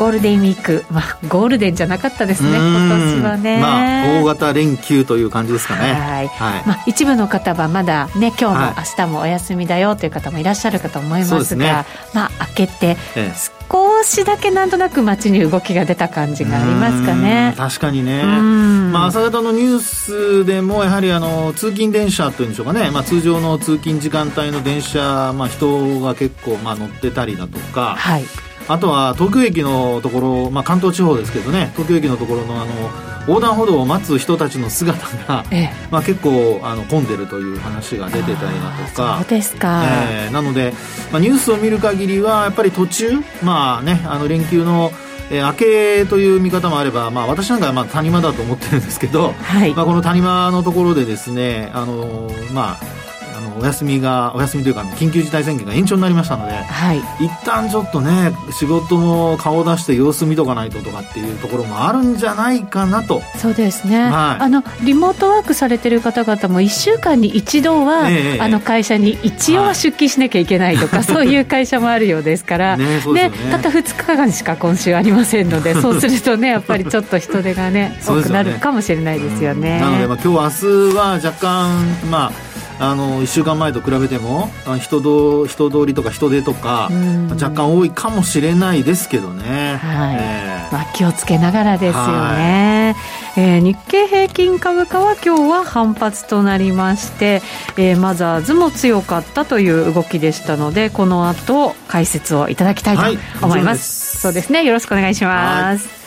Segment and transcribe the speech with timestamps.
[0.00, 3.60] ゴールデンウィーク、まあ、ゴールデンじゃなかったですね、今年はね。
[3.60, 5.92] まあ、大型連休という感じですかね。
[5.92, 6.28] はい。
[6.28, 12.96] はい、まあ、一部の方はまだね、今日も明日もお休みだよという方もいらっしゃるかと思いますが、ね、まあ、明けて、
[13.70, 17.52] 少しだけなんとなく街に動きが出た感じがありますかね。
[17.58, 18.22] 確かにね。
[18.24, 28.24] まあ、朝方のニュースでも、やはりあの、通勤電車というんでしょうかね、まあ、通常の通勤時間帯の電車、まあ、人が結構、まあ、乗ってたりだとか、はい。
[28.68, 32.74] あとは東京駅のところ、まあ、関東地方ですけどね東京駅のところのあの
[33.28, 39.18] 横断歩道を待つ人たちの姿が、ええ、まあ、結構あの混んでるという話が出てたりだとか。
[39.20, 40.72] そうですか、えー、なので、
[41.12, 43.10] まあ、ニュースを見る限りはやっぱり途中、
[43.42, 44.90] まあね、あの連休の
[45.32, 45.54] えー、明
[46.04, 52.80] けという見方もあれば、まあ、私なんかはまあ谷間だと思ってるんですけど、はい、まあ、この谷間のところでですね、あのー、まあ、
[53.60, 63.22] お休みがお休みというか緊急事態宣言が延長になりましたので、はい、一旦ちょっとね仕事も顔を出して様子見とかないととかっていうところもあるんじゃないかなと。
[63.36, 72.76] そうですね、はい、あのリモートワークされてる方々も1週間に一度は、えー、あの会社に一応は出勤しなきゃいけないとか、はい、そういう会社もあるようですから。
[72.78, 79.80] ねね、ね、たった2日間しか今週ありませんので そうするとねやっぱりちょっと人手がね 多くなるかもしれないですよね。
[79.80, 84.48] なので、まあ、今日明日は若干まああの1週間前と比べても
[84.80, 86.88] 人ど人通りとか人手とか
[87.30, 90.16] 若干多いかもしれないですけどね、はい。
[90.18, 92.94] えー、まあ、気をつけながらですよね、
[93.36, 97.42] はい、えー、日経平均株価は今日は反発となりまして、
[97.76, 103.02] えー、マザーズも強かったという動きでしたのでこの後解説をいただきたいと
[103.44, 104.64] 思います、はい、そうですね。
[104.64, 105.99] よろしくお願いします、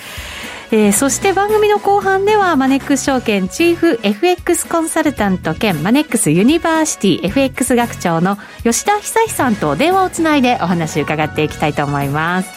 [0.76, 12.50] えー、そして番組の後半ではマネックス証券チーフ FX コンサルタント兼マネックスユニバーシティ FX 学長の吉田恒さんと電話をつないでお話を伺っていきたいと思います。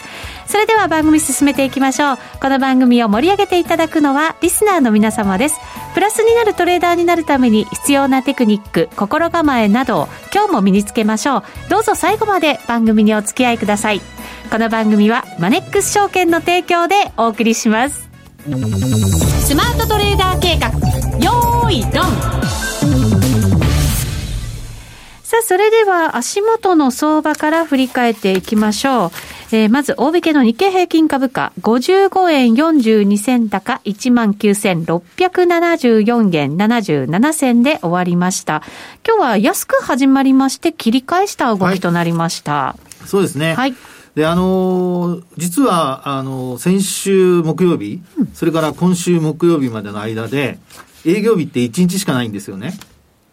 [0.46, 2.18] それでは番組進めていきましょう。
[2.40, 5.56] この番組を盛り上げていただくのはリスナーの皆様です。
[5.92, 11.42] プラスになるトレーダーになるために必要なテクニック心構えなどを今日も身につけましょう。
[11.68, 14.00] どうぞ最後まで番組にお付き合いください。
[14.50, 18.05] この番組はマネックス証券の提供でお送りします。
[18.46, 18.50] ス
[19.56, 20.68] マートトレーダー計画
[21.18, 21.92] よーいドン
[25.24, 29.10] さあ、それでは足元の相場から振り返っていきましょう。
[29.50, 38.62] えー、まず、大引けの日経平均株価、55円42銭高、19,674円77銭で終わりました。
[39.04, 42.52] 今日は安く始まりまして、切り返した動きとなりました。
[42.52, 43.54] はい、そうですね。
[43.54, 43.74] はい。
[44.16, 50.58] で、あのー、実は、あのー、先週木曜日、うん、それから今週木曜日までの間で、
[51.04, 52.72] 営業日って1日しかないんですよね。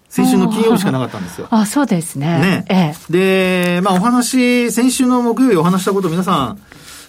[0.09, 1.47] 先週の金曜日しかなかったんですよ。
[1.51, 2.37] あ、そうですね。
[2.37, 2.65] ね。
[2.69, 6.59] ええ、で、まあお話、先週の木曜日お話したこと皆さん、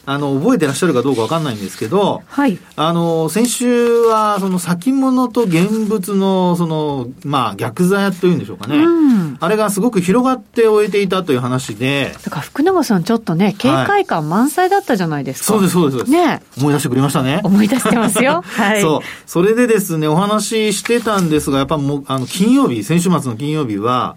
[0.06, 2.58] あの、覚えてらっしゃるかどうかわかんないんですけど、はい。
[2.76, 8.76] あの、先週は、その先物と現物の、その、まあ、逆座というんでしょうかね。
[8.76, 9.36] うん。
[9.40, 12.14] あれがすごく広がって終えていたという話で。
[12.22, 15.54] だから福永さんちょっとね、警戒感満載だったじゃないですか。
[15.54, 16.10] はい、そうです、そうです。
[16.10, 16.42] ね。
[16.58, 17.40] 思い出してくれましたね。
[17.42, 18.42] 思い出してますよ。
[18.46, 18.82] はい。
[18.82, 19.00] そう。
[19.26, 24.16] それでですね、お話ししてたんですが、やっぱもう、あの、金曜日、先週末の金曜日は、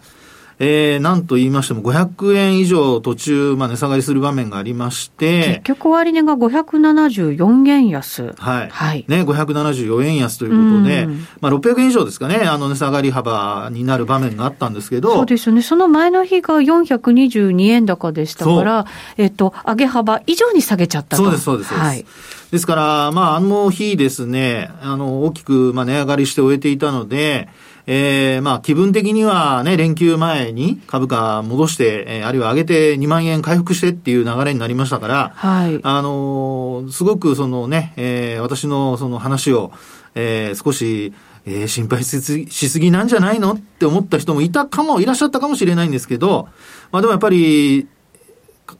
[0.59, 5.43] えー、なんと言いましても500円以上途中、まあ、値下がりする場面がありまして。
[5.47, 8.33] 結局終値が574円安。
[8.37, 8.69] はい。
[8.69, 9.05] はい。
[9.07, 11.07] ね、574円安ということで、
[11.41, 15.13] まあ、600円以上ですかね、あの値下がり幅になる場面があったんですけど。
[15.13, 15.61] そうですよね。
[15.61, 18.85] その前の日が422円高でしたから、
[19.17, 21.23] えっと、上げ幅以上に下げちゃったと。
[21.23, 21.73] そうです、そうです。
[21.75, 22.03] はい。
[22.51, 27.49] ですから、まあ、あの日ですね、あの、大きく、まあ、値上がりして終えていたので、
[27.89, 35.79] えー、まあ、気分的にはね、連休前に株価戻して、えー、あるいは上げて2万円回復してっていう流れになりましたから、はい。
[35.81, 39.71] あのー、すごくそのね、えー、私のその話を、
[40.15, 41.13] えー、少し、
[41.45, 42.21] えー、心配し
[42.69, 46.49] すぎなんじゃないのって思った人もいたかも、いらっしゃったかもしれないんですけど、
[46.91, 47.87] まあでもやっぱり、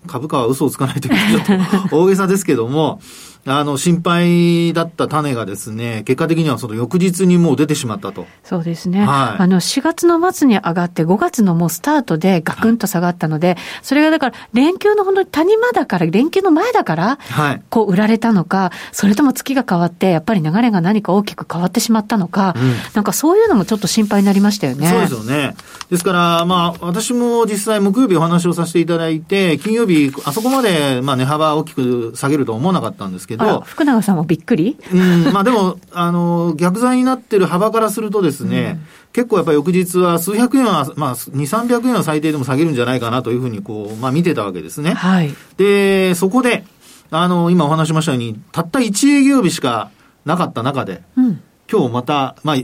[0.06, 3.00] 株価は嘘をつかないというちょっと大げさですけども、
[3.48, 8.26] あの、心配だった種がですね、結果的にはその翌日にもう出てしまったと。
[8.44, 9.06] そうですね。
[9.06, 17.62] はいあの、4月の末に上がって、5月のもうスタートでガクンと下がったので、それがだから、連休の本当に谷間だから、連休の前だから、はい。
[17.70, 24.88] こう売られたのか、それとも月が変わって、やっぱり流れが何か大きく変わってしまったのか、うんなんかそういうのもちょっと心配になりましたよね。
[24.88, 25.56] そうですよね。
[25.90, 34.78] ですから、まあ、私も実際木曜日お話をさせていただいて、金曜日、あそこまで、まあ、値幅大きく下げるとは思わなかったんですけあらど、福永さんもびっくり？
[34.94, 38.80] うん、まあでも、あの、逆剤になってる幅からするとですね、
[39.14, 44.94] 結構やっぱり翌日は数百円は、まあ、2、300円は最低でも下げるんじゃないかなというふうに、こう、まあ見てたわけですね。
[44.94, 45.34] はい。
[45.58, 46.66] で、そこで、
[47.10, 49.90] あの、今お話ししましたように、たった1営業日しか
[50.26, 51.42] なかった中で、うん。
[51.72, 52.56] 今日また、まあ、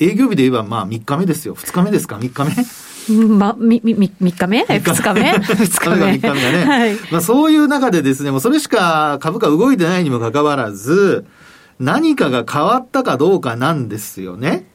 [0.00, 1.54] 営業日で言えば、まあ、3日目ですよ。
[1.54, 2.64] 2日目ですか ?3 日目うん
[3.12, 5.96] ま、み、み、み、3日目 ?2 日目二日目？
[6.00, 6.64] が3日目がね。
[6.64, 6.96] はい。
[7.10, 11.26] まあそういう中でですね、もうそれしか株価動いてないにもかかわらず、
[11.80, 14.66] 何かが変わったかどうかなんですよね。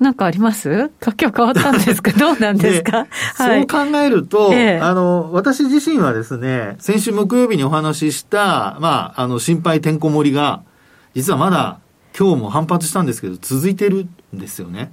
[0.00, 0.90] なんかあります？
[1.00, 2.12] か今日変わったんですか？
[2.16, 3.06] どうなんですか？
[3.34, 3.66] はい。
[3.68, 10.62] そう考えると、ええあの、私自身はですね、先週木曜日にお話しした、まあ、あの、心配てんこ盛りが、
[11.14, 11.80] 実はまだ
[12.16, 14.92] 今日も反発したんですけど、続いてるんですよね。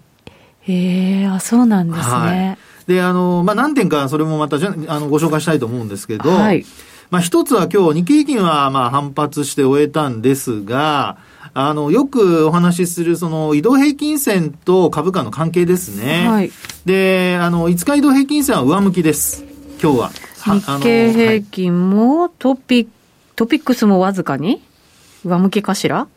[0.67, 2.57] へえ、あ、そうなんですね。
[2.87, 6.65] で、あの、まあ、何点かそれもまたじゃ、あの、ご紹介したいと思うんですけど、はい。
[7.11, 11.17] まあ、一つは今日、日経平均はまあ反発して終えたんですが、
[11.53, 16.27] あの、よくお話しする、その、移動平均線と株価の関係ですね。
[16.27, 16.51] はい。
[16.85, 19.43] で、あの、5日移動平均線は上向きです。
[19.81, 20.11] 今日は。
[20.41, 22.87] は日経平均もトピ、
[23.35, 24.61] トピックスもわずかに
[25.23, 26.07] 上向きかしら？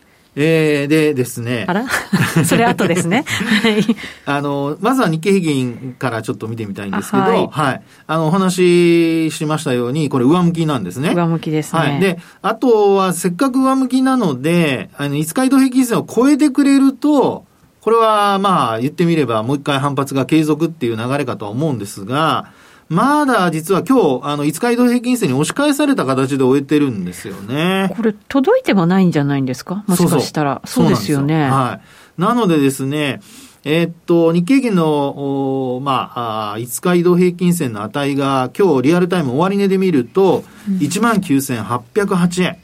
[0.40, 1.85] えーでですねあ、ら？
[2.46, 3.25] それ後ですね。
[3.62, 3.85] はい。
[4.25, 11.12] あの、まずは日経平均からちょっと見てみたいんですけど、あははいい、あの、お話ししましたように、これ上向きなんですね。
[11.12, 11.81] 上向きですね。
[11.81, 12.00] はい。
[12.00, 17.44] で、あとはせっかく上向きなので、あの、5日移動平均線を超えてくれると、
[17.81, 22.52] これはまあ言ってみればもう一回反発が継続っていう流れかとは思うんですが、
[22.88, 27.93] まだ実は今日、あの、5日移動平均線に押し返された形で終えてるんですよね。
[27.96, 29.85] これ届いてもないんじゃないんですか？
[29.87, 30.62] もしかしたら。
[30.64, 31.49] そうですよね。
[31.50, 31.81] は
[32.17, 32.20] い。
[32.20, 33.20] なのでですね、
[33.64, 42.56] えーっと、日経平均の、おまあ、あー5日移動平均線の値が今日リアルタイム終値で見ると、19,808円。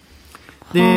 [0.72, 0.90] では、あ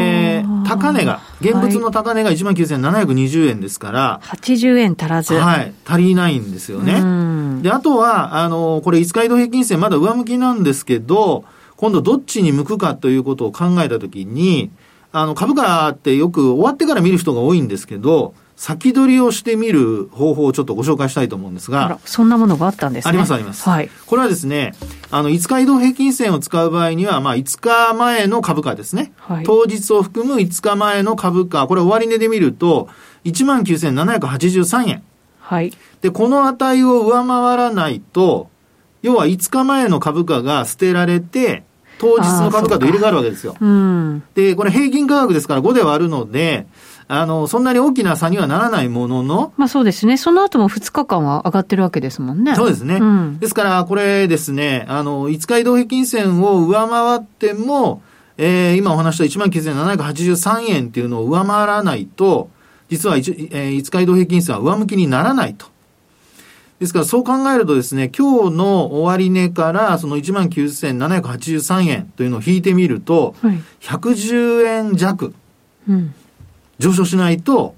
[0.66, 5.34] 高値が、現物の高値が19,720円ですから、80円足らず。
[5.34, 6.94] はい、足りないんですよね。
[6.94, 11.44] うんで、あとは、あの、これ5日移動平均線まだ上向きなんですけど、
[11.76, 14.72] 今度どっちに向くかということを考えたときに、
[15.12, 23.10] あの、株価ってよく終わってから見る人が多いんですけど、先取りをしてみる方法をちょっとご紹介したいと思うんですがそんなものがあったんですね。
[23.10, 23.90] ありますありますはい。
[24.08, 24.74] これはですね、
[25.12, 29.14] あの、5日移動平均線を使う場合には、まあ、5日前の株価ですね。
[29.18, 32.90] はい当日を含む5日前の株価、これ終値で見ると、
[33.26, 35.04] 19,783円。
[35.40, 35.72] はい。
[36.02, 38.50] で、この値を上回らないと、
[39.04, 41.64] 要は5日前の株価が捨てられて、
[42.00, 43.56] 当日の株価と入れ替わるわけですよ。
[43.60, 44.24] うん。
[44.34, 46.68] で、これ平均価格ですから5で割るので、
[47.10, 50.18] あの、そんなに大きな差にはならないものの、まあそうですね。
[50.18, 52.56] その後も2日間は上がってるわけですもんね。
[52.56, 52.96] そうですね。
[52.96, 53.40] うん。
[53.40, 58.02] ですから、これですね、あの、5日移動平均線を上回っても、
[58.38, 62.50] えー今お話した19,783円っていうのを上回らないと、
[62.90, 65.66] 実は一、えー5日移動平均線は上向きにならないと。
[66.80, 73.60] ですから、そう考えるとですね、今日の終値から、その19,783円というのを引いてみると、はい。
[73.82, 75.34] 110円弱
[75.90, 76.14] うん。
[76.80, 77.76] 上昇しないと、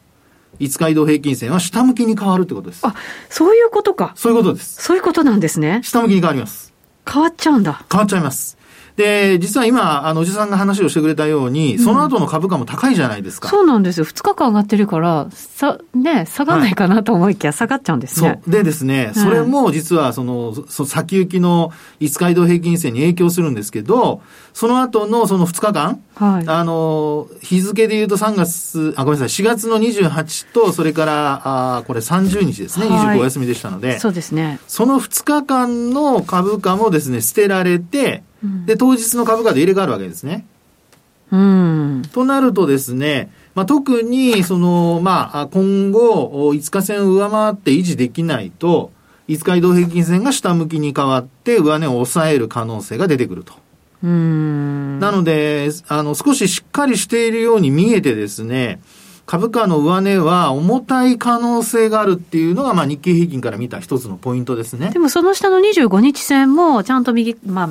[0.60, 2.86] 5日移動平均線は下向きに変わるってことです。
[2.86, 2.94] あ、
[3.29, 4.13] そういうことか。
[4.15, 4.84] そういうことです。
[4.84, 5.82] そういうことなんですね。
[5.84, 6.74] 下向きに変わります。
[7.08, 7.86] 変わっちゃうんだ。
[7.91, 8.59] 変わっちゃいます。
[9.00, 13.48] で、実は今、あの、おじさんが話をしてくれたように、その後の株価も高いじゃないですか。
[13.48, 14.06] そうなんですよ。
[14.06, 18.41] 2日間上がってるから、さ、ね、下がんないかなと思いきや下がっちゃうんですね。
[18.44, 18.53] そう。
[18.53, 24.22] でですね、うんそれも実はその、そ先行きの5日移動平均線に影響するんですけど、
[24.53, 26.44] その後のその2日間、はい。
[26.48, 34.60] あの、日付で言うと3月、あ、ごめんなさい、4月の28と、それから、あこれ30日ですね、はい25お休みでしたので、そうですね。
[34.68, 40.46] その2日間の株価もですね、捨てられて、うんで、当日の株価で入れ替わるわけですね。
[41.31, 42.01] うん。
[42.12, 48.91] となるとですね、まあ、特に、その、まあ、今後、5日線を上回って維持できないと、
[49.27, 53.53] 5日移動平均線が下向きに変わって、上値を抑える可能性が出てくると。
[54.03, 55.00] うん。
[55.00, 58.81] なので、あの、少ししっかりしているように見えてですね、
[59.29, 64.98] 株価の上値は重たい可能性があるっていうのが、まあ、日経平均から見た一つのポイントですねで。
[64.98, 67.69] もその下の25日線もちゃんと右、まあ、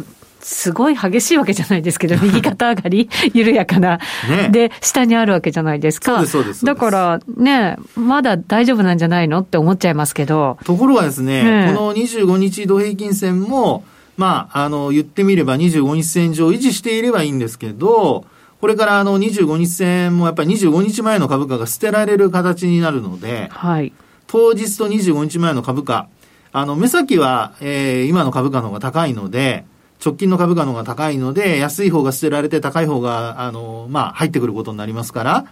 [0.49, 3.99] すごい激しいわけじゃないですけど、 右肩上がり、 緩やかな、
[4.31, 6.15] ねで、下にあるわけじゃないですか。
[6.15, 10.57] そうですそうですだから、ね、まだ大丈夫なんじゃないのって思っちゃいますけど。
[10.65, 13.85] ところがですね、ええこの25日移動平均線も、
[14.17, 18.25] まあ、あの、言ってみれば25日線上維持していればいいんですけど、
[18.61, 23.93] これからあの25日線もやっぱり25日前の株価が捨てられる形になるので、はい。
[24.27, 26.09] 当日と25日前の株価、
[26.53, 29.67] あの、目先は、えー今の株価の方が高いので、
[30.05, 35.47] 直近の株価の方が高いので、安い方が捨てられて高い方が、あの、まあ、入ってくることになりますから、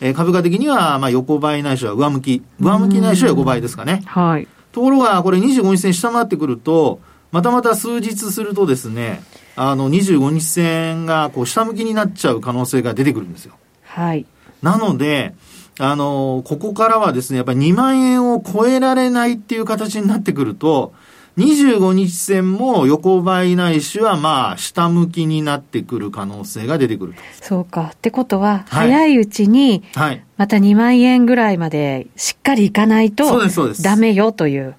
[0.00, 2.42] えー株価的には、まあ、横ばいないしは上向き。
[2.58, 4.02] 上向きないしは横ばいですかね。
[4.06, 4.48] はい。
[4.72, 7.00] ところが、これ25日線下回ってくると、
[7.32, 9.22] またまた数日するとですね、
[9.56, 13.54] あの、25日線が、こう、下向きになっちゃう可能性が出てくるんですよ。
[13.84, 14.24] はい。
[14.62, 15.34] なので、
[15.78, 20.92] あの、ここからはですね、やっぱり2万円を超えられないっていう形になってくると、
[21.36, 27.92] 25日線も横ばいないしは、まあ、下向きになってくる可能性が出てくるそうか。
[27.94, 29.82] ってことは、はい早いうちに。
[30.36, 33.40] また2万円ぐらいまでしっかりいかないと、
[33.82, 34.74] ダメよという。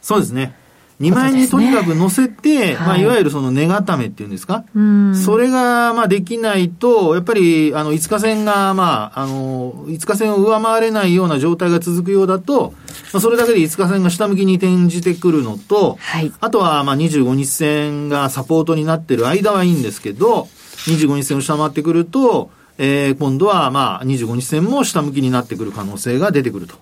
[0.00, 0.54] そうですね。
[1.00, 5.14] 2万円にとにかく乗せて、まあ、はいいわゆるその値固めっていうんですか、うん。
[5.14, 12.74] それが、まあ、できないと、やっぱり、あの、5日線が、まあ、あの、5日線を上回れないような状態が続くようだと、
[13.12, 16.32] まあ、それだけで5日線が下向きに転じてくるのと、はい。
[16.40, 20.48] あとは、まあ、25日線がサポートになってる間はいいんですけど、
[20.88, 26.74] 25日線を下回ってくると、えー、今度は、まあ、25日線も下向きになってくる可能性が出てくると。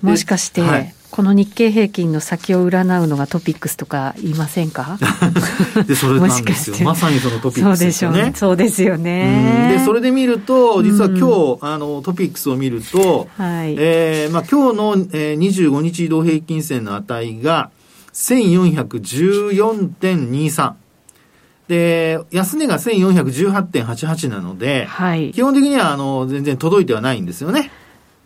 [0.00, 4.98] もしかして、はいこの日経平均の先を占うのがトピックスとか言いませんか？
[5.86, 6.74] で、それなんですよ。
[6.76, 8.32] てまさにそのトピックスそうですよね。
[8.34, 9.76] そうですようんね。
[9.78, 17.70] で、それで見ると、実は今日、あの、トピックスを見ると、はいえーまあ、今日の、えー、25日移動平均線の値が、
[18.12, 20.72] 1414.23。
[21.68, 25.30] で、安値が1418.88なので、はい。
[25.30, 27.70] 基本的には、あの、全然届いてはないんですよね。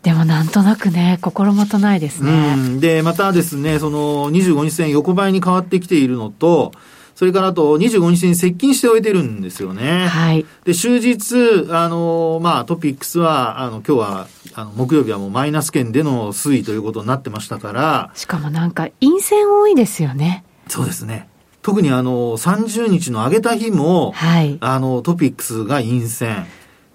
[0.03, 2.31] でもなんとなくね、心もとないですね。
[2.31, 2.79] うん。
[2.79, 6.71] で、またですね、その25日線横ばいに変わってきているのと、
[7.15, 10.07] それからあと25日線に接近して終えてるんですよね。
[10.07, 10.45] はい。
[10.63, 20.45] で、終日、あの、まあ、トピックスは、あの、今日は、あの、木曜日はもうマイナス圏での推移ということになってましたから、しかもなんか陰線多いですよね。
[20.69, 21.27] そうですね。
[21.61, 24.57] 特にあの、30日の上げた日も、はい。
[24.61, 26.47] あの、トピックスが陰線。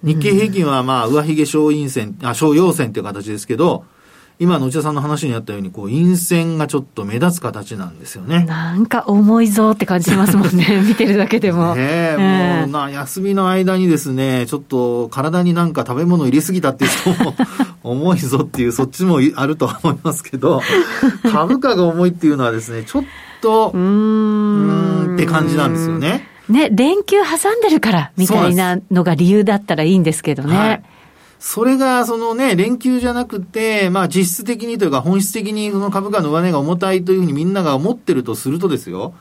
[0.04, 3.84] 日経平均はまあ、上髭小陰線、あ、小陽線っていう形ですけど、
[4.40, 8.44] 今の内田さんの話にあったように、こう、陰線がちょっと目立つ形なんですよね。
[8.44, 10.82] なんか重いぞって感じしますもんね。
[10.87, 11.76] 見てるだけでも。
[11.76, 17.34] ねえ、ええもうな、休みの間にですね、ちょっと体になんか食べ物入れすぎたっていう人も
[17.84, 20.61] 重いぞっていう、そっちもあるとは思いますけど、
[21.30, 23.04] 株価が重いっていうのはですね、ちょっ
[23.40, 25.99] と、うんって感じなんですよ。
[25.99, 26.34] ね。
[26.48, 30.56] ね、連休挟んでるから、みたいなのが理由だったらいいんですけどね。
[30.56, 30.82] はい。
[31.38, 39.14] それが、そのね、連休じゃなくて、まあ実質的にというか本質的にその株価の上値が重たいというふうにみんなが思ってるとするとですよ、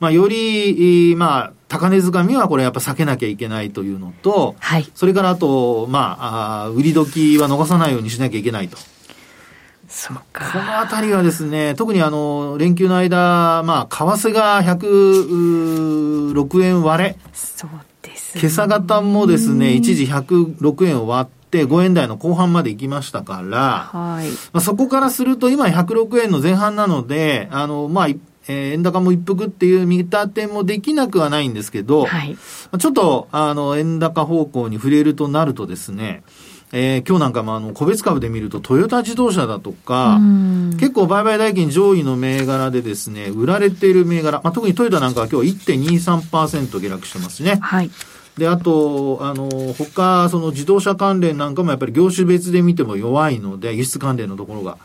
[0.00, 4.86] まあより、まあ、高値掴みはこれやっぱ避けなきゃいけないというのと、はい。
[4.94, 8.76] それからあと、まあ、あー売り時は逃さないようにしなきゃいけないと。
[9.92, 10.44] そうこか。
[10.54, 17.70] のあたりはですね、特にあの、連休の間、まあ、為替が106円割れ、そう
[18.00, 24.30] です、今朝方もですね、一時106円を割って5円台の後半まで行きましたから、はい。
[24.52, 28.18] まあ、そこからすると今106円の前半なので、あの、まあ、い
[28.48, 32.32] えー円高も一服っていう見立てもできなくはないんですけど、はい。
[32.32, 32.38] ま
[32.72, 36.24] あちょっと、あの、円高方向に触れるとなるとですね、
[36.72, 47.58] えー今日なんかもあの、個別株で見るとトヨタ自動車だとか、うん結構売買代金上位の銘柄でですね、売られている銘柄、まあ、特にトヨタなんかは今日1.23%下落してますね。
[47.60, 47.90] はい。
[48.36, 54.78] で、あと、あの、他、その自動車関連なんかもやっぱり業種別で見ても弱いので、輸出関連のところが。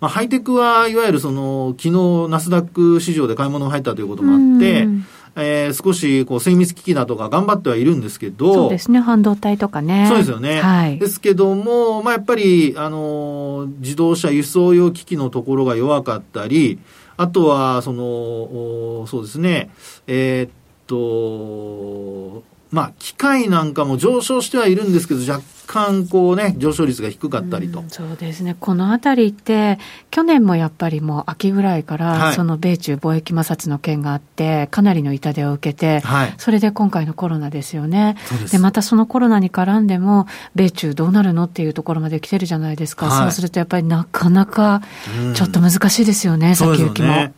[0.00, 5.06] まあ、ハイテクはいわゆるその、昨日ナスダック市場で買い物が入ったということもあってうん、
[5.36, 9.00] えー少しこう精密機器だとか頑張ってはいるんですけど、そうですね。
[9.00, 10.06] 半導体とかね。
[10.08, 10.60] そうですよね。
[10.60, 11.08] はいで。
[11.08, 16.78] すけども、まあ、やっぱり、あの、自動車輸送用機器のところが弱かったり、
[17.16, 19.70] あとは、その、おそうですね、
[20.06, 20.50] えーっ
[20.86, 27.80] と、まあ、機械なんかも上昇してはいるんですけど、若干こうね、上昇率が低かったりと。
[27.80, 28.56] うんそうですね。
[28.58, 29.78] このあたりって、
[30.10, 36.34] 去年もやっぱりもう秋ぐらいから、はいその米中貿易摩擦の件があって、かなりの痛手を受けて、はい。
[36.38, 38.16] それで今回のコロナですよね。
[38.50, 43.06] でまたそのコロナに絡んでも、米中どうなるのっていうところまで来てるじゃないですか。
[43.06, 44.82] はいそうするとやっぱりなかなか
[45.26, 47.08] うんちょっと難しいですよね、そうですよ先行きも。
[47.08, 47.32] ね。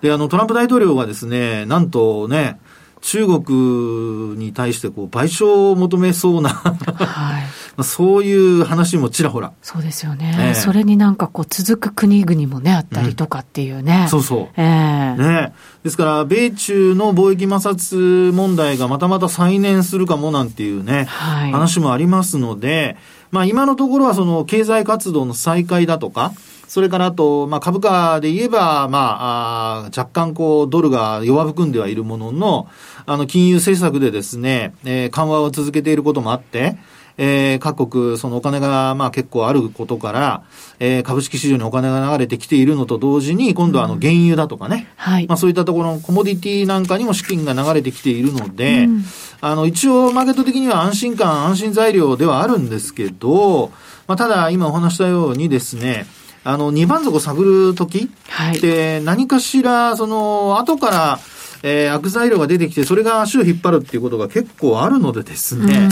[0.00, 2.58] で、あの、トランプ大統領がですね、なんとね、
[3.00, 7.40] 中国に対してこう賠償を求めそうな、は
[7.78, 9.52] い、 そういう話もちらほら。
[9.62, 10.36] そうですよね。
[10.38, 14.02] えー、それになんかこう続く国々もね、あったりとかっていうね。
[14.04, 14.48] うん、そうそう。
[14.56, 15.52] えー、ね。
[15.82, 22.96] ですから、米中の貿易摩擦問題がまたまた再燃するかもなんていうね、はい、話もありますので、
[23.30, 26.32] まあ今のところはその経済活動の再開だとか、
[26.70, 32.68] それからあと、まあ、株価で言えば、まあ、あ若干こう、ドルが弱含んではいるものの、
[33.06, 36.76] あの、金融政策でですね、えー、緩和を続けていることもあって、
[37.18, 40.44] えー、各国、そのお金が、まあ結構あることから、
[40.78, 45.26] えー、株式市場にお金が流れてきているのと同時に、今度はあの、原油だとかね、うん、はい。
[45.26, 49.04] まあそういったところのコモディティなんかにも資金が流れてきているので、うん、
[49.40, 53.72] あの、一応、マーケット的には安心感、安心材料ではあるんですけど、
[54.06, 56.06] まあただ、今お話したようにですね、
[56.44, 61.18] あの、二番底を探るときって、何かしら、その、後から、
[61.62, 65.90] えー、悪材料が出てきて、それが足を引っ張るっていうことが結構あるのでですね。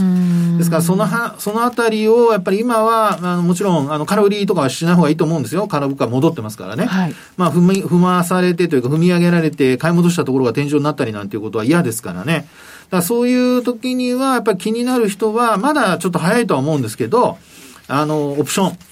[0.57, 5.67] ですから、そのは、そのあたりを、やっぱり今は、あのもちろん、あの、空売りとかはしない方がいいと思うんですよ。
[5.69, 6.87] 空売りが戻ってますからね。
[6.87, 12.49] はい、まあ、踏み、踏まされてというか、踏み上げられて、買い戻したところが天井になったりなんていうことは嫌ですからね。
[12.91, 17.37] だそういう時には、やっぱり気になる人は、まだちょっと早いとは思うんですけど、
[17.89, 18.88] あの、オプション。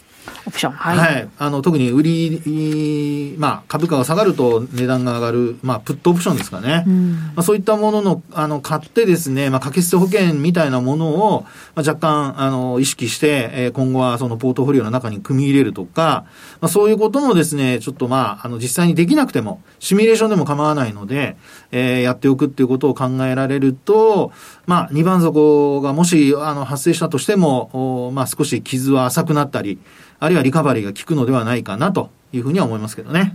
[0.47, 0.73] オプション。
[0.73, 0.97] はい。
[0.97, 1.29] はい。
[1.39, 6.85] あの、特に売り、まあ、株価が下がると値段が上がる、まあ、プットオプションですかね。
[6.87, 11.43] うん、まあ、そういったものの、あの、買ってですね、まあ、掛け捨て保険みたいなものを、
[11.75, 16.27] まあ、若干、あの、意識して、えー、今後はそのポートフォリオの中に組み入れるとか、
[16.61, 21.37] まあ、そういうこともですね、ちょっとまあ、あの、実際にできなくても、シミュレーションでも構わないので、
[21.73, 24.33] えー、やっておくっていうことを考えられると、
[24.67, 29.79] まあ、二番底がもし、あの、発生したとしても、おまあ、少し傷は浅くなったり、
[30.19, 33.35] あるいはリカバリーが効くのではないかなというふうには思いますけどね。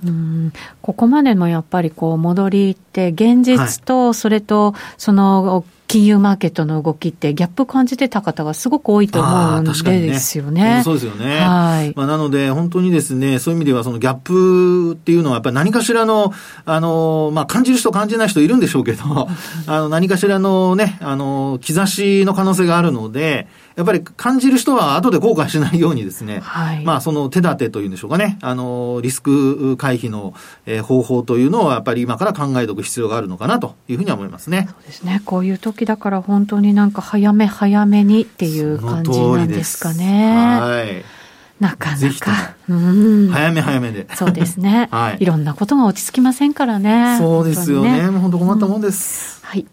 [0.81, 9.73] ここまでのやっぱりこう戻りって現実とそれとその金融マーケットの動きってギャップ感じてた方がすごく多いと思うんで
[10.19, 10.75] すよね。
[10.77, 11.39] ねそうですよね。
[11.39, 11.93] はい。
[11.97, 16.31] まあ、なので本当にですね、そういう意味ではそのギャップっていうのはやっぱり何かしらの、
[16.63, 19.03] あの、まあ、感じる人感じない人いるんでしょうけど、
[19.67, 23.49] あの、何かしらのね、あの、兆しの可能性があるので、
[23.81, 30.33] やっぱり感じる人は後で後悔しないようにですね、はい、まあその手立てというんでしょうかね、あの、リスク回避の、
[30.65, 34.67] え方法というのをやっぱり今から考えておく必要があるのかなというふうには思いますね。
[34.69, 35.21] そうですね。
[35.25, 40.59] こういう時だから本当になんか早め早めにっていう感じなんですかね。
[40.59, 41.21] はい。
[41.61, 42.55] なかなか。
[42.67, 44.07] うん、早め早めで。
[44.15, 44.89] そうですね。
[44.91, 45.17] はい。
[45.19, 47.17] いろんなことが落ち着きませんからね。
[47.19, 48.07] そうですよね。
[48.07, 49.41] 本当困ったもんです。
[49.43, 49.67] うん、はい。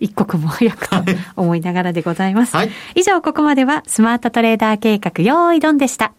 [0.00, 0.96] 一刻も早くと
[1.36, 2.56] 思いながらでございます。
[2.56, 6.12] はい、以上、ここまではスマートトレーダー計画用意ドンでした。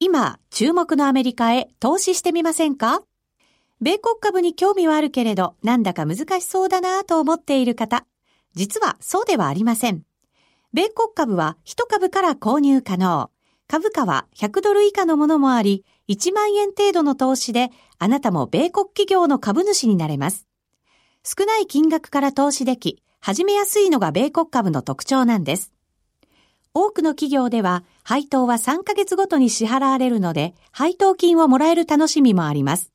[0.00, 3.02] 今、注目のアメリカへ投資してみませんか？
[3.80, 8.04] 米国株に興味はあるけれど、なんだか難しそうだなと思っている方。
[8.54, 10.02] 実はそうではありません。
[10.72, 13.30] 米国株は1株から購入可能。
[13.68, 20.47] 株価は100ドル以下のものもあり、1万円程度の投資で、あなたも米国企業の株主になれます。
[21.24, 25.72] 少ない金額から投資でき、始めやすいのが米国株の特徴なんです。
[26.74, 32.92] 多くの企業では配当は3ヶ月ごとに支払われるので、配当金をもらえる楽しみもあります。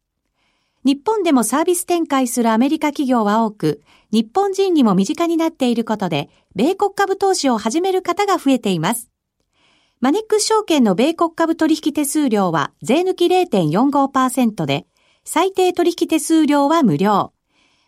[0.85, 3.81] 日本でもサービス展開するアメリカ企業は多く、
[4.11, 9.09] 日本人にも身近になっていることで、米国株投資を始める方が増えています。
[10.01, 14.85] マネックス証券の米国株取引手数料は税抜き0.45%で、
[15.23, 17.31] 最低取引手数料は無料。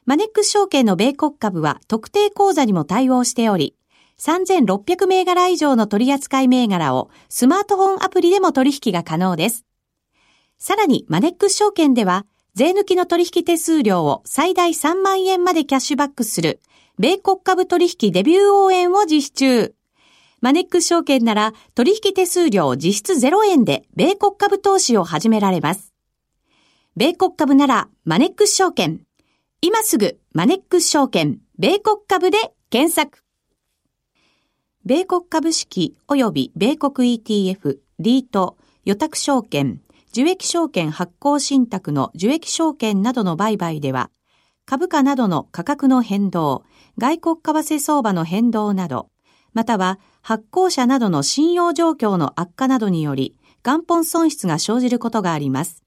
[0.06, 3.76] マネックス証券の米国株は特定口座にも対応しており、
[4.20, 9.66] 3600銘柄以上の取扱銘柄をスマートフォンアプリでも取引が可能です。
[10.60, 16.62] さらにマネックス証券では、税抜きの取引手数料を最大3万円までキャッシュバックする、
[17.00, 19.74] 米国株取引デビュー応援を実施中。
[20.40, 25.94] マネックス証券なら取引手数料実質0円で米国株投資を始められます。
[26.96, 29.02] 米国株ならマネックス証券。
[29.62, 32.38] 今すぐマネックス証券、米国株で
[32.70, 33.24] 検索。
[34.86, 44.12] 米国株式及び米国 ETF、リート、予託証券、受益証券発行信託の受益証券などの売買では、
[44.66, 46.64] 株価などの価格の変動、
[46.98, 49.10] 外国為替相場の変動など、
[49.54, 55.82] または発行者などの信用状況の悪化などにより、元本損失が生じることがあります。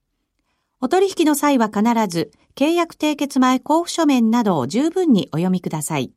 [0.81, 6.12] お取引の際は必ず、契約締結前交付書面などを十分にお読みください。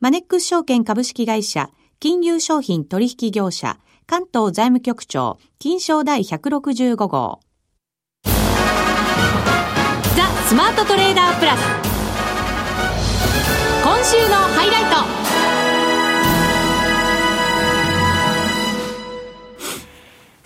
[0.00, 7.40] マネックス証券株式会社、金融商品取引業者、関東財務局長、金商第165号。
[8.22, 8.30] ザ・
[10.46, 11.60] スマートトレーダープラス。
[13.82, 15.25] 今週のハイライト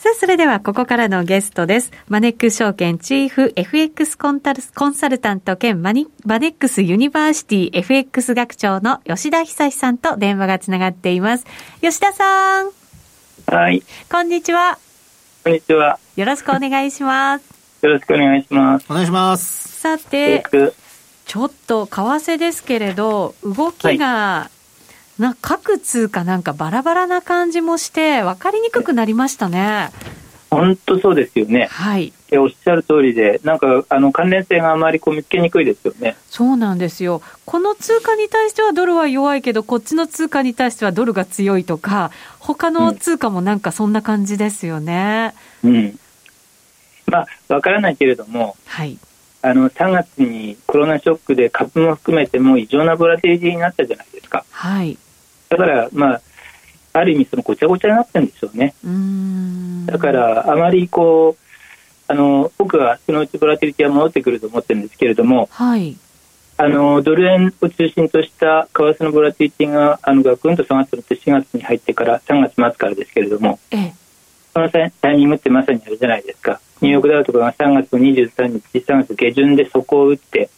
[0.01, 1.93] さあ、それではここからのゲストです。
[2.09, 11.45] マネックス証券チーフ FX コンタルコンサルタント兼マニマネックスユニバーシティ FX 学長の吉田恒さんと電話がつながっています。
[11.83, 12.71] 吉田さん。
[13.45, 13.83] はい。
[14.11, 14.79] こんにちは。
[15.45, 15.99] こんにちは。
[16.17, 17.45] よろしくお願いします。
[17.83, 18.87] よろしくお願いします。
[18.89, 19.81] お願いします。
[19.83, 20.43] さよて。
[21.27, 24.51] ちょっと為替ですけれど、動きが、
[25.21, 29.91] な各通貨なんかバラバラな感じもして、分かりにくくなりましたね。
[30.51, 31.69] 本当そうですよね。
[31.71, 32.13] はい。
[32.33, 36.17] えおっしゃる通りで、なんか、あの、関連性があまりこう見つけにくいですよね。
[36.29, 37.23] そうなんですよ。
[37.45, 45.35] この通貨に対してはドルは弱いけど、こっちの通貨に対してはドルが強いとか、他の通貨もなんかそんな感じですよね。
[45.63, 45.99] うん。
[47.07, 48.99] まあ、わからないけれども、はい。
[49.43, 54.45] あの、3月にコロナショックで株も含めても異常なボラティリティになったじゃないですか。
[54.51, 54.99] はい。
[55.51, 56.21] だから、まあ、
[56.93, 58.75] ある意味そのごちゃごちゃになってるんでしょうね。
[58.85, 59.87] う。
[59.87, 65.97] だから、あまりこう、あの、僕はそのうちボラティリティは戻ってくると思ってるんですけれども、はい。
[66.57, 73.95] あのドル円を中心とした為替のボラティリティがあのガクンと下がって4月に入ってから3月末からですけれどもええ。
[74.53, 80.51] そのタイミングってまさにあれじゃないですかニューヨークダウとかが3月の23日3月下旬で底を打って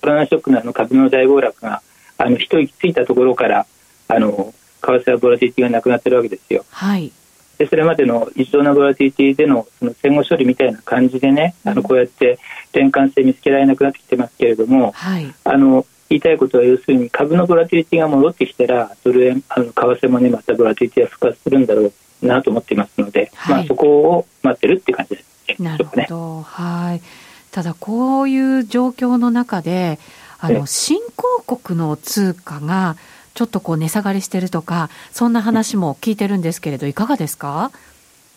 [0.00, 1.82] コロナショックのあの株の大暴落が
[2.18, 3.66] あの一息ついたところから
[4.08, 7.12] あの為替はボラティリティがなくなってるわけですよはい。
[7.58, 12.38] でそれまでの異常なボラティリティでのその戦後処理みたいな感じでね、あのこうやって
[12.70, 15.32] 転換性見つけられなくなってきてますけれども、はい。
[15.44, 26.42] あの言いたいことは要するに株のボラティリティが戻ってきたらドル円あの為替もねまたボラティリティが復活するんだろうなと思っていますので、はいまあ、そこを待ってるって感じですなるほど。
[26.42, 27.02] はい。
[27.50, 29.98] ただ、こういう状況の中で、
[30.38, 32.96] あえの、新興国の通貨が、
[33.34, 37.70] ちょっとこう値下がりしてるとか、そんな話も聞いてるんですけれど、いかがですか？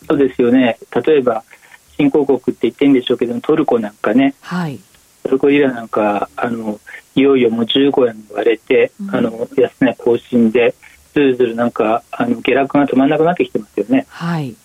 [0.08, 1.44] そうですよね例えば
[1.98, 4.80] 新興国って言ってるんでしょうけどトルコなんかねはい。
[5.24, 6.80] トルコリラなんかあの
[7.16, 10.76] いよいよもう15円割れて、うんあの安値更新で
[11.14, 14.56] ずるずるなんかあの下落が止まらなくなってきてますよねはい。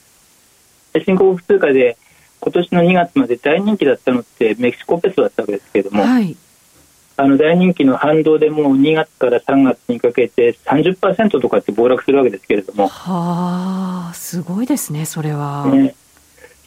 [0.92, 1.96] で新興国通貨で
[2.40, 6.36] 今年の2月まで大人気だったのってメキシコペソだったわけですけれども、はい。
[7.20, 15.66] あの大人気の反動でもう2月から3月にかけて30%とかって暴落するわけですけれども、はあ、すごいですね、それは。
[15.66, 15.94] ね、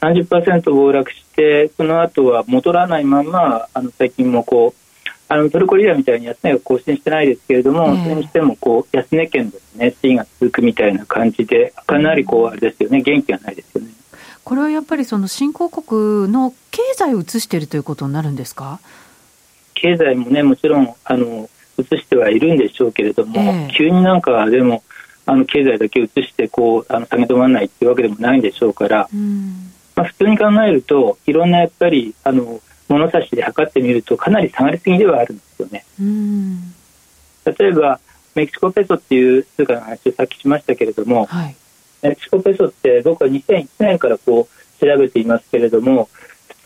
[0.01, 4.79] 30%暴落してその後は戻らないままあの最近もこう
[5.27, 8.03] あのトルコリラみたいに安値が更新してないですけれども、ええ。
[8.03, 13.89] それにしてもこう安値圏ですね推移が続くみたいな感じでかなりこうあれですよね元気がないですよね。
[14.43, 18.79] これはやっぱりその新興国の経済を移しているということになるんですか？
[19.73, 24.83] 経済もねもちろんあの移してはいるんでしょうけれども、ええ急になんかでも
[25.25, 29.71] あの経済だけ移してこうあの下げ止まらないっていうわけでもないんでしょうから、うん。
[29.95, 32.59] まあ、普通に考えるといろんなやっぱりあの
[32.89, 35.85] 物差しで測ってみるとかなり下がりすぎではあるんですよね。
[35.99, 36.73] うん。
[37.45, 37.99] 例えば
[38.35, 41.55] メキシコペソっていう通貨の話をさっきしましたけれどもはい。
[42.01, 46.09] メキシコペソって僕は2001年からこう調べていますけれども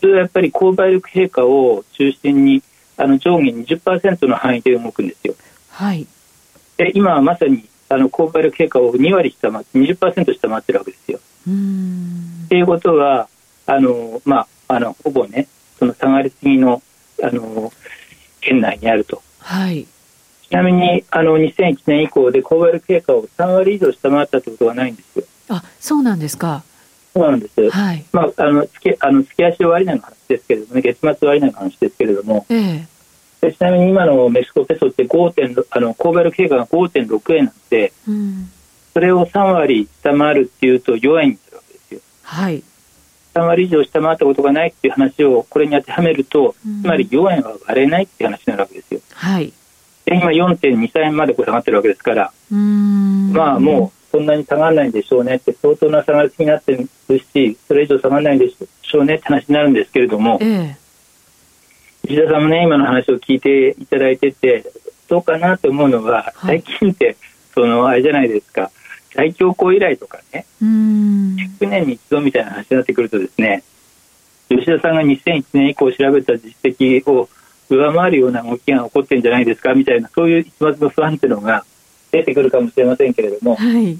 [0.00, 2.62] 通はやっぱり購買力陛下を中心に
[2.98, 5.34] あの上下20%の範囲で動くんですよ。
[5.70, 6.06] はい。
[6.76, 11.20] で今はまさにあの購買力陛下を2割下回って20%下回ってるわけですよ。
[11.46, 13.28] うんっていうことは
[13.66, 16.82] あの、まあ、あのほぼねその下がりすぎの
[17.22, 17.72] あの
[18.40, 19.22] 圏内にあると。
[19.40, 19.86] はい。
[20.48, 25.24] ちなみにあの2001年以降で購買力陛下を3割以上下回ったってことはないんですよ。
[25.50, 26.64] あ、そうなんですか。
[27.14, 27.70] そうなんです。
[27.70, 28.04] はい。
[28.12, 32.88] まあ、あの月あの月足割値の話ですけれどもね、月末割値の話ですけれども、ええ。
[33.40, 38.50] でちなみに今のメキシコペソって5.6あの購買力陛下が5.6円なんで、うん。
[38.92, 42.00] それを3割下回るっていうと4円になるわけですよ。
[42.22, 42.62] はい。
[43.34, 49.00] 3割以上下回ったことがないっていう話をこれに当てはめると、うんつまり4円は割れないっていう話になるわけですよ。
[49.12, 49.52] はい。
[50.04, 53.32] で今4.23円までこう下がってるわけですから、うーん。
[53.32, 60.88] まあもうそんなに下がらないんでしょうねって相当な下がりすぎになってるし、それ以上下がらないんでしょうねって話になるんですけれども、ええ。
[62.04, 64.64] 石田さんもね今の話を聞いていただいてて
[65.08, 67.16] どうかなと思うのは、はい最近って
[67.54, 68.70] そのあれじゃないですか
[69.14, 71.36] 大恐慌以来とかねうーん。
[71.58, 73.62] 100年に一度みたいな話になってくるとですね
[74.48, 77.28] 吉田さんが2001年以降調べた実績を
[77.68, 81.64] 上回るような動きが起こってるんじゃないですかみたいなそういう一末の不安っていうのが
[82.10, 83.98] 出てくるかもしれませんけれどもはい。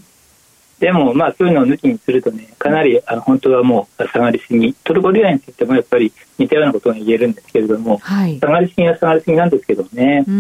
[0.79, 8.39] でもまあそういうのを抜きにするとねかなりあの本当はもう下がりすぎトルコリラについてもやっぱり似たようなことが言えるんですけれどもはい。
[8.39, 10.35] 下がりすぎは下がりすぎなんですけどねうー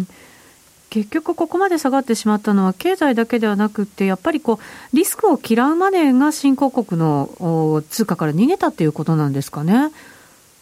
[0.00, 0.06] ん。
[0.88, 9.90] 結局ここまで下がってしまったのは経済だけではなくてやっぱりこうリスクを嫌うマネーが新興国の通貨から逃げたっていうことなんですかね。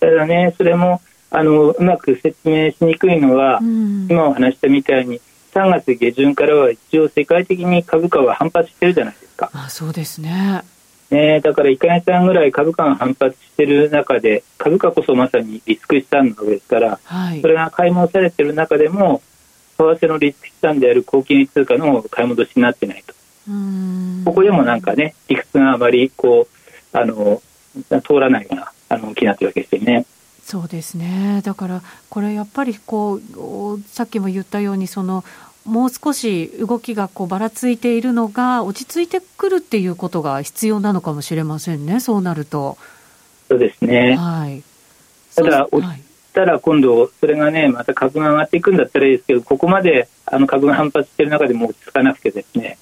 [0.00, 5.20] ただねそれもあのうまく説明しにくいのは、うん、今お話したみたいに
[5.54, 9.50] 3月下旬からは一応世界的に株価は反発してるじゃないですか。
[9.52, 10.62] あそうですね
[11.10, 19.22] ね、だから1か月半ぐらい株価が反発している中で株価こそまさにリスク資産なわけですから、はい、それが買い戻されている中でも
[19.76, 23.14] 為替のリスク資産である高金利通貨の買い戻しになってないと
[24.24, 26.48] ここでもなんかね理屈があまりこ
[26.92, 27.42] うあの
[28.02, 30.06] 通らないようなあの気になってるわけですよね。
[30.54, 31.40] そうですね。
[31.42, 35.24] だからこれやっぱりこうさっきも言ったようにその
[35.64, 42.78] もう少し動きがこうばらついているのが落ち着いてくるっていうことが必要なのかもしれませんね、そうなると。
[43.48, 44.62] そうですね、はい、
[45.34, 45.84] ただ、落
[46.34, 52.76] ちたら今度、それがね、また株が上がっていくんだったらいいですけど、ここまであの株が反発している中でも落ち着かなくてですね、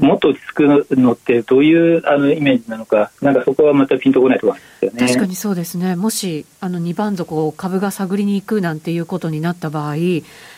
[0.00, 5.06] もっと落ち着くのってどういうあのイメージなのか、なんかそこはまたピンとこないところなんですよね。
[5.06, 5.96] 確かにそうですね。
[5.96, 9.96] もしあの2番底を株が探りに行くなんていうことになった場合、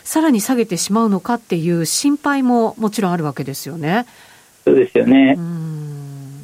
[0.05, 4.05] さらに下げてしまうのかっていう心配ももちろんあるわけですよね。
[4.63, 5.37] そうですよね。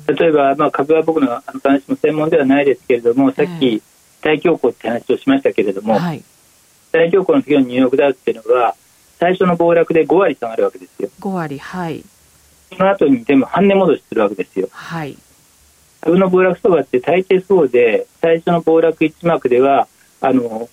[0.08, 3.82] 例えば、まあ、株は僕の話も専門ではないですけれども、さっき、えー
[4.26, 6.24] 大恐慌って話をしましたけれども、はい、
[6.92, 8.76] 大恐慌の時のニューヨークダウっていうのは
[9.20, 11.10] 最初の暴落で5割下がるわけですよ。
[11.20, 12.04] 5割はい
[12.76, 14.68] その後に全部半値戻しするわけですよ。
[14.72, 15.16] はい。
[16.02, 19.88] 株の暴落相場って大抵そうで最初の暴落1幕では
[20.22, 20.68] あの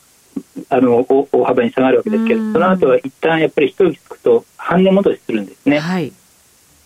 [0.71, 5.79] あの大幅に下がるわけですけどその後は一旦やっぱり一息つくと半値戻しするんですね。
[5.79, 6.11] はい。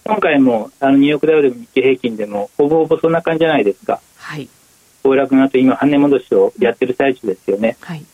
[0.05, 4.00] 今回もあのニューヨークダウでも日経平均でもほぼほぼそんな感じじゃないですか。
[4.16, 4.48] はい。
[5.06, 7.76] 暴落の後今半値戻しをやってる最中ですよね。
[7.80, 8.04] はい、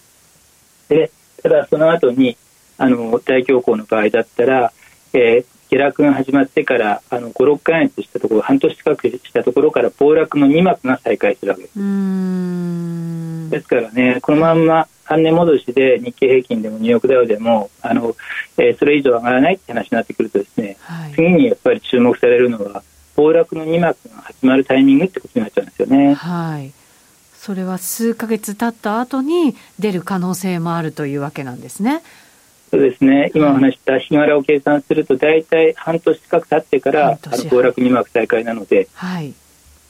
[0.90, 1.11] で
[1.42, 2.37] ただその後に
[2.76, 4.72] あの大恐慌の場合だったら、
[5.14, 13.50] えー、下落が始まってからあの56か月したところ半年近くしたところから暴落の2幕が再開するわけです。
[13.50, 18.14] ですからねこのまんま半値戻しで日経平均でもニューヨークダウでもあの、
[18.59, 22.83] えー、それ以上上がらないって話になってくるとですね、はい、次にやっぱり注目されるのは
[23.16, 26.12] 暴落の2幕が始まるタイミングってことになっちゃうんですよね。
[26.12, 26.82] はい
[27.42, 32.00] それは数か月経った後に出る可能性もあるというわけなんですね。
[32.70, 33.33] そうですね。
[33.35, 37.18] 今お話した日柄を計算すると大体半年近く経ってから
[37.50, 39.35] 暴落2幕再開なので、はい、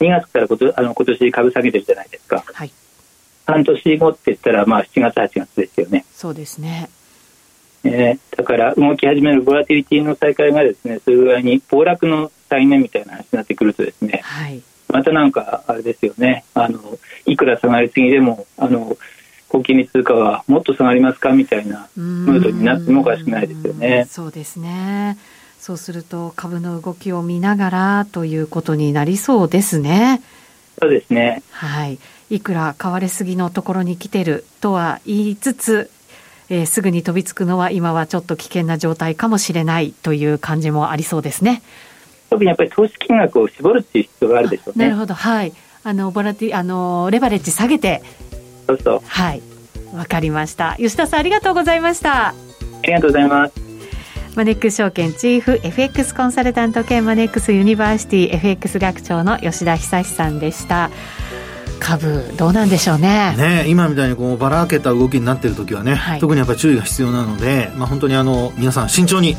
[0.00, 2.72] 2月からことあの今年株下げてるじゃないですか、はい、
[3.44, 6.06] 半年後って言ったらまあ7月8月ですよね。
[6.14, 6.88] そうですね、
[7.84, 14.62] えー、だから動き始めるボラティリティの再開がですねそういう具合に暴落の再燃みたいな話になってくるとですね、はい
[14.92, 16.80] またなんかあれですよねあの
[17.26, 18.96] いくら下がりすぎでもあの
[19.48, 24.06] 高金利通貨はもっと下がりますかみたいなムードになってもおかしくないですよね。
[24.08, 25.18] そうですね
[25.58, 30.20] そうすると株の動きを見ながらということになりそうですね。
[30.80, 31.42] そうですね。
[31.50, 31.98] はい。
[32.30, 35.90] いくら買われすぎのところに来てるとは言いつつ、
[36.48, 41.62] えー、すぐに飛びつくのは今はちょっと危険な状態かもしれないという感じもありそうですね。
[42.32, 44.86] 特にやっぱり投資金額を絞るっていう必要があるでしょうね。
[44.86, 45.52] なるほど、はい。
[45.84, 48.02] あのボラティあのレバレッジ下げて、
[48.66, 49.00] そうそう。
[49.04, 49.42] はい。
[49.94, 50.76] わかりました。
[50.78, 52.28] 吉田さんありがとうございました。
[52.28, 52.34] あ
[52.84, 53.54] りがとうございます。
[54.34, 60.90] マネックス証券チーフ FX コンサルタント兼マネックスユニバーシティ FX 学長の吉田恒さんでした。
[61.82, 63.34] 株どうなんでしょうね。
[63.36, 69.36] ね今みたいにこうばらけた動きになっている時はね、はい、特にやっぱり注意が必要なので、まあ、本当にあの皆さん慎重にい。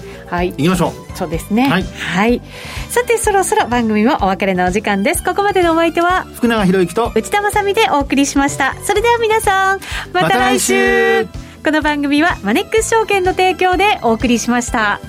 [0.54, 2.42] きましょう、はい、そうですね、はい、はい、
[2.90, 5.24] さてそろそろ番組もお別れのお時間です。
[5.24, 8.76] ここまでのお相手は福永博之と内田まさでお送りしました。
[8.84, 9.80] それでは皆さん
[10.12, 11.26] また来週。
[11.26, 11.30] ま、
[11.64, 15.00] この番組はマネックス証券の提供でお送りしました。